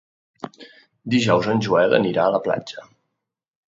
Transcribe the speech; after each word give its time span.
Dijous 1.15 1.51
en 1.53 1.63
Joel 1.69 1.97
anirà 2.01 2.27
a 2.29 2.37
la 2.39 2.45
platja. 2.51 2.93